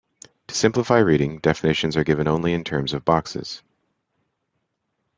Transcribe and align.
To 0.47 0.55
simplify 0.55 0.97
reading, 0.97 1.37
definitions 1.37 1.95
are 1.95 2.03
given 2.03 2.27
only 2.27 2.53
in 2.55 2.63
terms 2.63 2.93
of 2.93 3.05
boxes. 3.05 3.61